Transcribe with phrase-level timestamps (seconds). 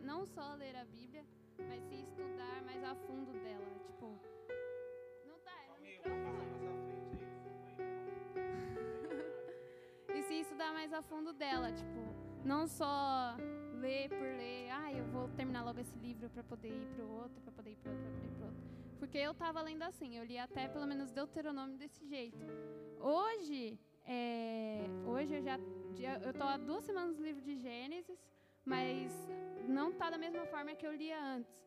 [0.00, 1.24] não só ler a Bíblia,
[1.58, 3.66] mas se estudar mais a fundo dela.
[3.86, 4.18] Tipo,
[5.26, 6.44] não tá, é no microfone.
[10.14, 12.00] e se estudar mais a fundo dela, tipo,
[12.44, 13.36] não só
[13.80, 17.10] ler por ler, ah, eu vou terminar logo esse livro para poder ir para o
[17.10, 18.62] outro, para poder ir para outro, para poder ir para outro.
[18.98, 22.38] Porque eu estava lendo assim, eu li até pelo menos Deuteronômio desse jeito.
[23.00, 25.58] Hoje, é, hoje eu já,
[26.22, 28.18] eu estou há duas semanas no livro de Gênesis,
[28.64, 29.12] mas
[29.68, 31.62] não está da mesma forma que eu lia antes.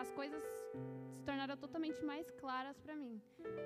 [0.00, 3.20] As coisas se tornaram totalmente mais claras para mim.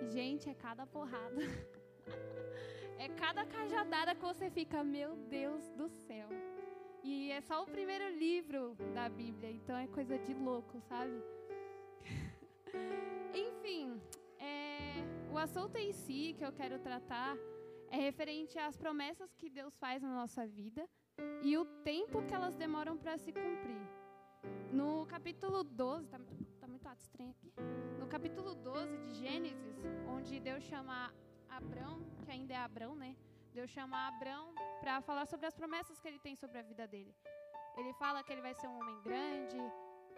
[0.09, 1.41] Gente, é cada porrada.
[2.98, 6.29] é cada cajadada que você fica, meu Deus do céu.
[7.02, 11.23] E é só o primeiro livro da Bíblia, então é coisa de louco, sabe?
[13.32, 14.01] Enfim,
[14.38, 17.37] é, o assunto em si que eu quero tratar
[17.91, 20.88] é referente às promessas que Deus faz na nossa vida
[21.43, 23.87] e o tempo que elas demoram para se cumprir.
[24.73, 27.53] No capítulo 12, tá muito, tá muito estranho aqui.
[27.99, 29.77] No capítulo 12 de Gênesis,
[30.09, 31.13] onde Deus chama
[31.49, 33.17] Abrão, que ainda é Abrão, né?
[33.53, 37.15] Deus chama Abrão para falar sobre as promessas que ele tem sobre a vida dele.
[37.77, 39.59] Ele fala que ele vai ser um homem grande,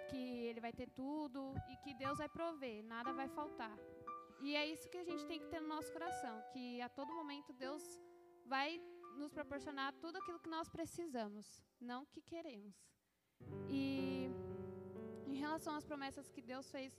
[0.09, 3.77] que ele vai ter tudo e que Deus vai prover, nada vai faltar.
[4.41, 7.13] E é isso que a gente tem que ter no nosso coração, que a todo
[7.13, 7.83] momento Deus
[8.47, 8.81] vai
[9.19, 12.75] nos proporcionar tudo aquilo que nós precisamos, não que queremos.
[13.69, 14.31] E
[15.27, 16.93] em relação às promessas que Deus fez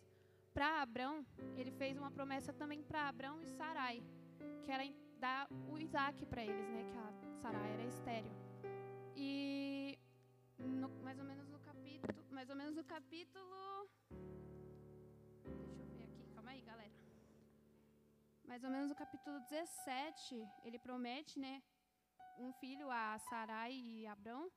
[0.53, 1.25] para Abraão,
[1.55, 4.03] ele fez uma promessa também para Abraão e Sarai,
[4.63, 4.83] que era
[5.19, 6.83] dar o Isaac para eles, né?
[6.91, 8.31] Que a Sarai era estéreo.
[9.15, 9.97] E
[10.57, 13.89] no, mais ou menos no capítulo, mais ou menos no capítulo,
[15.75, 16.93] deixa eu ver aqui, calma aí, galera.
[18.45, 21.61] Mais ou menos no capítulo 17, ele promete, né,
[22.39, 24.51] um filho a Sarai e Abrão.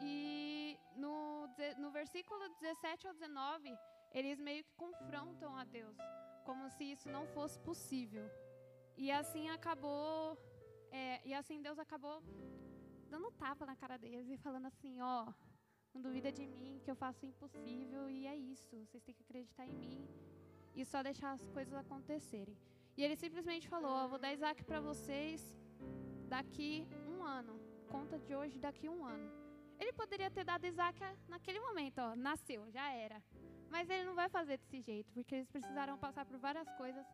[0.00, 1.46] E no,
[1.78, 3.76] no versículo 17 ao 19,
[4.12, 5.96] eles meio que confrontam a Deus,
[6.44, 8.26] como se isso não fosse possível.
[8.96, 10.38] E assim acabou,
[10.90, 12.22] é, e assim Deus acabou
[13.10, 15.32] dando tapa na cara deles e falando assim, ó,
[15.94, 18.76] não duvida de mim que eu faço o impossível e é isso.
[18.84, 20.08] Vocês têm que acreditar em mim
[20.74, 22.56] e só deixar as coisas acontecerem.
[22.96, 25.40] E ele simplesmente falou, ó, vou dar Isaac para vocês
[26.28, 26.86] daqui
[27.18, 27.54] um ano.
[27.88, 29.28] Conta de hoje daqui um ano.
[29.78, 30.98] Ele poderia ter dado Isaac
[31.28, 33.22] naquele momento, ó, nasceu, já era.
[33.70, 37.06] Mas ele não vai fazer desse jeito, porque eles precisaram passar por várias coisas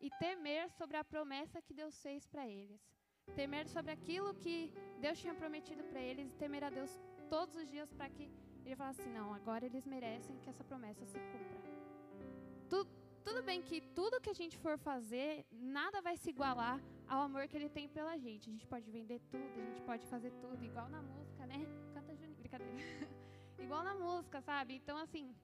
[0.00, 2.80] e temer sobre a promessa que Deus fez para eles.
[3.34, 6.90] Temer sobre aquilo que Deus tinha prometido para eles e temer a Deus
[7.28, 8.30] todos os dias para que
[8.64, 11.58] ele falasse assim: não, agora eles merecem que essa promessa se cumpra.
[12.68, 12.90] Tudo,
[13.22, 17.48] tudo bem que tudo que a gente for fazer, nada vai se igualar ao amor
[17.48, 18.48] que ele tem pela gente.
[18.48, 21.58] A gente pode vender tudo, a gente pode fazer tudo, igual na música, né?
[21.94, 22.74] Canta Juninho, brincadeira.
[23.58, 24.74] igual na música, sabe?
[24.74, 25.34] Então, assim,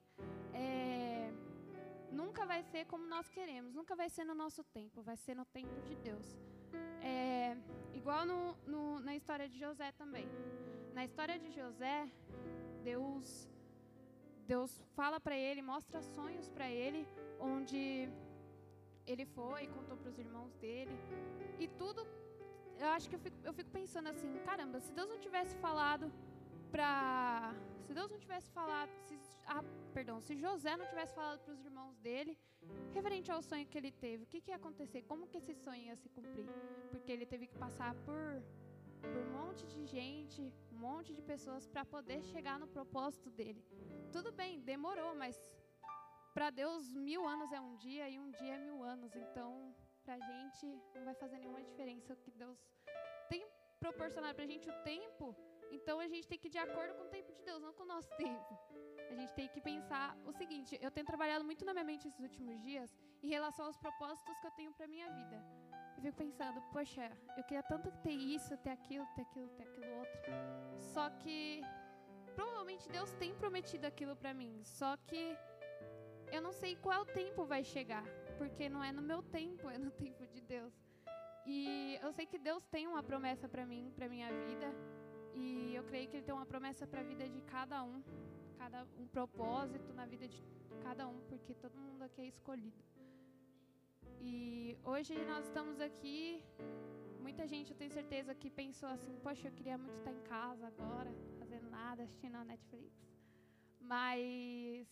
[0.53, 1.31] é
[2.15, 5.45] nunca vai ser como nós queremos, nunca vai ser no nosso tempo, vai ser no
[5.45, 6.27] tempo de Deus.
[7.01, 7.57] É,
[7.93, 10.27] igual no, no, na história de José também.
[10.93, 12.09] Na história de José,
[12.83, 13.49] Deus,
[14.47, 17.07] Deus fala para ele, mostra sonhos para ele,
[17.39, 18.09] onde
[19.05, 20.97] ele foi, contou para os irmãos dele,
[21.59, 22.05] e tudo.
[22.77, 26.11] Eu acho que eu fico, eu fico pensando assim, caramba, se Deus não tivesse falado
[26.71, 27.53] para,
[27.85, 29.17] se Deus não tivesse falado, se
[29.47, 32.37] a perdão, se José não tivesse falado para os irmãos dele,
[32.93, 35.03] referente ao sonho que ele teve, o que, que ia acontecer?
[35.03, 36.47] Como que esse sonho ia se cumprir?
[36.91, 38.43] Porque ele teve que passar por,
[39.01, 40.41] por um monte de gente,
[40.73, 43.63] um monte de pessoas para poder chegar no propósito dele.
[44.11, 45.39] Tudo bem, demorou, mas
[46.33, 49.15] para Deus mil anos é um dia e um dia é mil anos.
[49.15, 49.73] Então,
[50.05, 50.65] para a gente
[50.95, 52.59] não vai fazer nenhuma diferença o que Deus
[53.31, 53.43] tem
[53.83, 55.35] proporcionado para a gente o tempo.
[55.77, 57.83] Então a gente tem que ir de acordo com o tempo de Deus, não com
[57.83, 58.53] o nosso tempo
[59.11, 62.19] a gente tem que pensar o seguinte: eu tenho trabalhado muito na minha mente esses
[62.19, 62.89] últimos dias
[63.23, 65.37] em relação aos propósitos que eu tenho para minha vida.
[65.95, 67.05] Eu fico pensando, poxa,
[67.37, 70.31] eu queria tanto ter isso, ter aquilo, ter aquilo, ter aquilo outro.
[70.93, 71.61] Só que
[72.35, 74.61] provavelmente Deus tem prometido aquilo para mim.
[74.63, 75.37] Só que
[76.31, 78.03] eu não sei qual tempo vai chegar,
[78.37, 80.73] porque não é no meu tempo, é no tempo de Deus.
[81.45, 84.69] E eu sei que Deus tem uma promessa para mim, para minha vida,
[85.33, 88.01] e eu creio que Ele tem uma promessa para a vida de cada um
[88.65, 90.41] cada um propósito na vida de
[90.85, 92.83] cada um, porque todo mundo aqui é escolhido.
[94.19, 96.43] E hoje nós estamos aqui,
[97.25, 100.65] muita gente, eu tenho certeza, que pensou assim: poxa, eu queria muito estar em casa
[100.67, 102.91] agora, fazendo nada, assistindo a Netflix.
[103.79, 104.87] Mas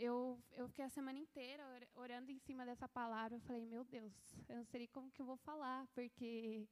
[0.00, 1.62] eu, eu fiquei a semana inteira
[1.94, 3.36] orando em cima dessa palavra.
[3.36, 4.12] Eu falei: meu Deus,
[4.48, 6.66] eu não sei como que eu vou falar, porque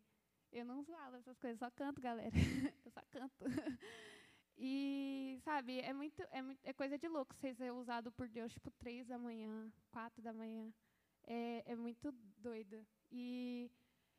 [0.51, 2.33] eu não falo essas coisas, só canto, galera.
[2.85, 3.45] eu só canto.
[4.61, 8.73] E, sabe, é muito, é é coisa de louco você ser usado por Deus, tipo,
[8.73, 10.75] três da manhã, quatro da manhã.
[11.23, 12.85] É, é muito doido.
[13.09, 13.71] E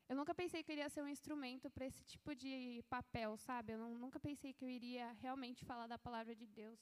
[0.08, 3.74] eu nunca pensei que eu iria ser um instrumento para esse tipo de papel, sabe?
[3.74, 6.80] Eu não, nunca pensei que eu iria realmente falar da palavra de Deus.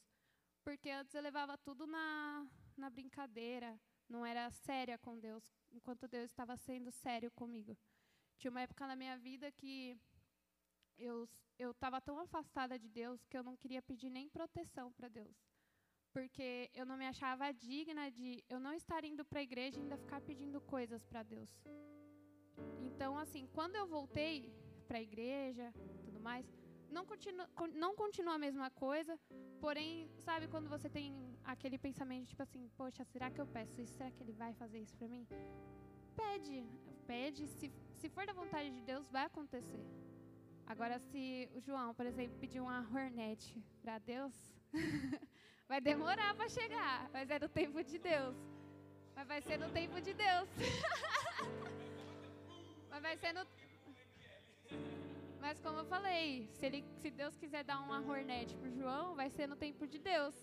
[0.68, 5.42] Porque antes eu levava tudo na, na brincadeira, não era séria com Deus,
[5.72, 7.74] enquanto Deus estava sendo sério comigo.
[8.36, 9.98] Tinha uma época na minha vida que
[10.98, 11.26] eu
[11.58, 15.38] eu estava tão afastada de Deus que eu não queria pedir nem proteção para Deus.
[16.12, 19.82] Porque eu não me achava digna de eu não estar indo para a igreja e
[19.82, 21.48] ainda ficar pedindo coisas para Deus.
[22.82, 24.52] Então, assim, quando eu voltei
[24.86, 25.72] para a igreja,
[26.04, 26.46] tudo mais,
[26.90, 29.18] não continua, não continua a mesma coisa,
[29.60, 31.14] porém, sabe quando você tem
[31.44, 33.94] aquele pensamento tipo assim, poxa, será que eu peço isso?
[33.94, 35.26] Será que ele vai fazer isso para mim?
[36.16, 36.66] Pede,
[37.06, 39.84] pede, se, se for da vontade de Deus, vai acontecer.
[40.66, 44.34] Agora, se o João, por exemplo, pedir uma Hornet para Deus,
[45.66, 48.36] vai demorar para chegar, mas é no tempo de Deus.
[49.16, 50.48] Mas vai ser no tempo de Deus.
[52.90, 53.46] mas vai ser no.
[55.40, 59.30] Mas como eu falei, se, ele, se Deus quiser dar uma Hornet pro João, vai
[59.30, 60.34] ser no tempo de Deus.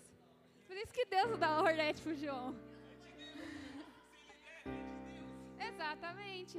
[0.66, 2.54] Por isso que Deus dá uma Hornet pro João.
[5.58, 6.58] Exatamente.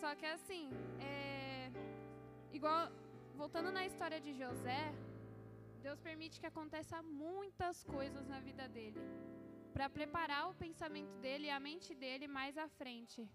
[0.00, 0.70] Só que assim,
[1.00, 1.70] é,
[2.52, 2.90] igual
[3.34, 4.82] voltando na história de José,
[5.82, 9.00] Deus permite que aconteça muitas coisas na vida dele,
[9.74, 13.28] para preparar o pensamento dele e a mente dele mais à frente.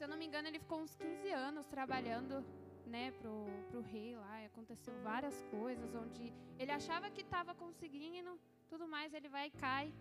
[0.00, 2.42] Se eu não me engano, ele ficou uns 15 anos trabalhando,
[2.86, 4.40] né, pro, pro rei lá.
[4.40, 9.50] E aconteceu várias coisas onde ele achava que estava conseguindo, tudo mais, ele vai e
[9.50, 9.92] cai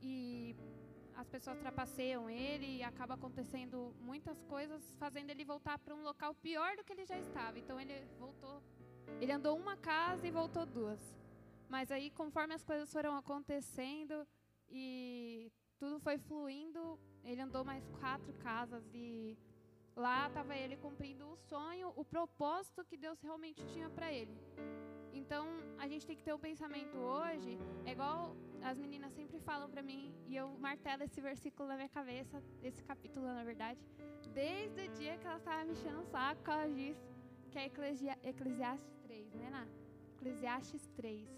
[0.00, 0.54] e
[1.16, 6.32] as pessoas trapaceiam ele e acaba acontecendo muitas coisas, fazendo ele voltar para um local
[6.32, 7.58] pior do que ele já estava.
[7.58, 8.62] Então ele voltou,
[9.20, 11.00] ele andou uma casa e voltou duas.
[11.68, 14.24] Mas aí, conforme as coisas foram acontecendo
[14.68, 15.50] e
[15.80, 16.96] tudo foi fluindo,
[17.26, 19.36] ele andou mais quatro casas e
[19.96, 24.36] lá estava ele cumprindo o sonho, o propósito que Deus realmente tinha para ele.
[25.12, 25.46] Então,
[25.78, 29.82] a gente tem que ter um pensamento hoje, é igual as meninas sempre falam para
[29.82, 33.80] mim, e eu martelo esse versículo na minha cabeça, esse capítulo, na verdade,
[34.34, 37.00] desde o dia que ela estava me enchendo o saco, ela disse
[37.50, 39.66] que é Eclesia, Eclesiastes 3, né, Ná?
[40.16, 41.28] Eclesiastes 3.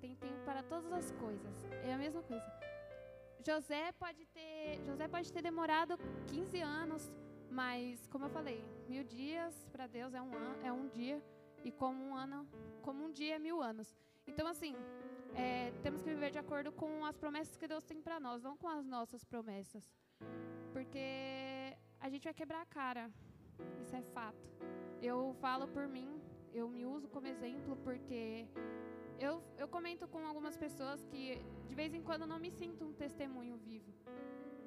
[0.00, 1.64] Tem tempo para todas as coisas.
[1.82, 2.57] É a mesma coisa.
[3.44, 5.96] José pode ter, José pode ter demorado
[6.26, 7.12] 15 anos,
[7.50, 11.22] mas como eu falei, mil dias para Deus é um ano, é um dia
[11.64, 12.46] e como um ano,
[12.82, 13.96] como um dia é mil anos.
[14.26, 14.74] Então assim,
[15.34, 18.56] é, temos que viver de acordo com as promessas que Deus tem para nós, não
[18.56, 19.90] com as nossas promessas.
[20.72, 23.10] Porque a gente vai quebrar a cara.
[23.80, 24.48] Isso é fato.
[25.00, 26.20] Eu falo por mim,
[26.52, 28.46] eu me uso como exemplo porque
[29.18, 32.92] eu, eu comento com algumas pessoas que de vez em quando não me sinto um
[32.92, 33.92] testemunho vivo.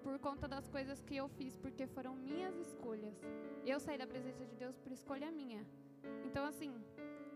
[0.03, 3.15] Por conta das coisas que eu fiz, porque foram minhas escolhas.
[3.65, 5.65] Eu saí da presença de Deus por escolha minha.
[6.25, 6.73] Então, assim,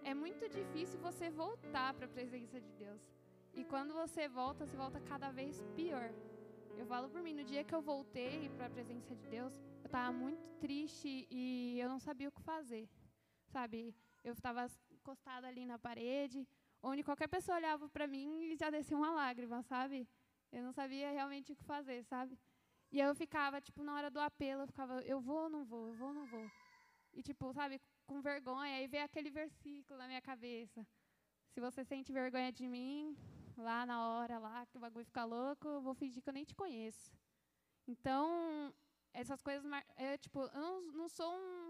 [0.03, 3.01] é muito difícil você voltar para a presença de Deus.
[3.53, 6.11] E quando você volta, você volta cada vez pior.
[6.77, 9.85] Eu falo por mim, no dia que eu voltei para a presença de Deus, eu
[9.85, 12.89] estava muito triste e eu não sabia o que fazer.
[13.47, 13.95] Sabe?
[14.25, 16.39] Eu estava encostada ali na parede,
[16.81, 19.97] onde qualquer pessoa olhava para mim e já descia uma lágrima, sabe?
[20.51, 22.33] Eu não sabia realmente o que fazer, sabe?
[22.91, 25.83] E eu ficava, tipo, na hora do apelo, eu ficava, eu vou ou não vou,
[25.89, 26.45] eu vou ou não vou.
[27.13, 30.85] E, tipo, sabe, com vergonha, aí veio aquele versículo na minha cabeça.
[31.53, 33.15] Se você sente vergonha de mim,
[33.57, 36.45] lá na hora lá que o bagulho fica louco, eu vou fingir que eu nem
[36.45, 37.11] te conheço.
[37.87, 38.73] Então,
[39.13, 39.65] essas coisas,
[39.95, 41.64] é, tipo, eu não, não sou um,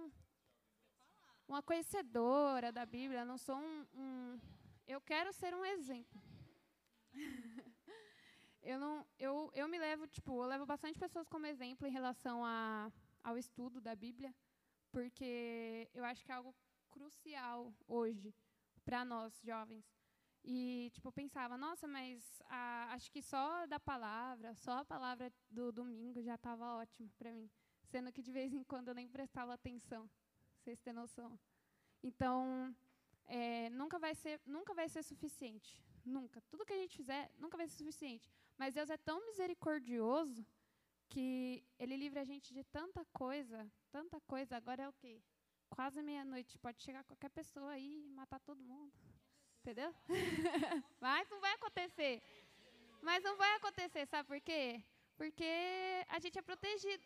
[1.47, 4.39] uma conhecedora da Bíblia, não sou um, um
[4.87, 6.21] eu quero ser um exemplo.
[8.61, 12.45] eu não, eu, eu me levo, tipo, eu levo bastante pessoas como exemplo em relação
[12.45, 12.91] a,
[13.23, 14.33] ao estudo da Bíblia,
[14.91, 16.55] porque eu acho que é algo
[16.89, 18.33] crucial hoje
[18.83, 19.85] para nós jovens.
[20.43, 25.33] E, tipo, eu pensava, nossa, mas a, acho que só da palavra, só a palavra
[25.49, 27.49] do domingo já estava ótimo para mim.
[27.87, 30.07] Sendo que de vez em quando eu nem prestava atenção.
[30.65, 31.39] Vocês têm noção.
[32.01, 32.75] Então,
[33.27, 35.79] é, nunca, vai ser, nunca vai ser suficiente.
[36.03, 36.41] Nunca.
[36.49, 38.27] Tudo que a gente fizer nunca vai ser suficiente.
[38.57, 40.43] Mas Deus é tão misericordioso
[41.07, 44.57] que Ele livra a gente de tanta coisa, tanta coisa.
[44.57, 45.21] Agora é o quê?
[45.69, 46.57] Quase meia-noite.
[46.57, 48.91] Pode chegar qualquer pessoa aí e matar todo mundo.
[49.59, 49.93] Entendeu?
[50.99, 52.23] Mas não vai acontecer.
[53.03, 54.83] Mas não vai acontecer, sabe por quê?
[55.15, 55.45] Porque
[56.09, 57.05] a gente é protegido.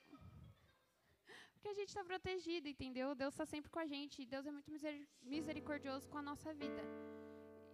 [1.60, 3.14] Porque a gente está protegido, entendeu?
[3.14, 4.26] Deus está sempre com a gente.
[4.26, 4.72] Deus é muito
[5.22, 6.82] misericordioso com a nossa vida.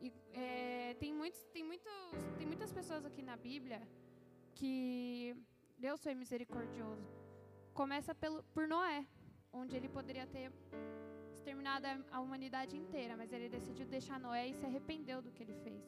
[0.01, 1.91] E, é, tem, muitos, tem, muitos,
[2.37, 3.79] tem muitas pessoas aqui na Bíblia
[4.55, 5.35] que
[5.77, 7.07] Deus foi misericordioso.
[7.75, 9.05] Começa pelo, por Noé,
[9.53, 10.51] onde ele poderia ter
[11.31, 15.53] exterminado a humanidade inteira, mas ele decidiu deixar Noé e se arrependeu do que ele
[15.63, 15.83] fez.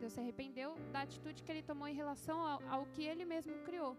[0.00, 3.52] Deus se arrependeu da atitude que ele tomou em relação ao, ao que ele mesmo
[3.64, 3.94] criou.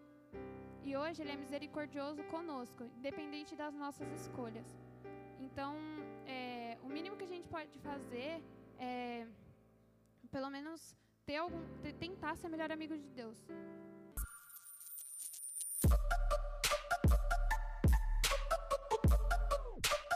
[0.83, 4.67] E hoje Ele é misericordioso conosco, independente das nossas escolhas.
[5.39, 5.75] Então,
[6.25, 8.41] é, o mínimo que a gente pode fazer
[8.77, 9.27] é,
[10.31, 11.61] pelo menos, ter algum,
[11.99, 13.37] tentar ser melhor amigo de Deus.